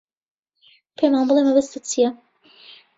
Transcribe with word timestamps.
پێمان 0.97 1.25
بڵێ 1.27 1.41
مەبەستت 1.47 1.83
چییە. 1.91 2.09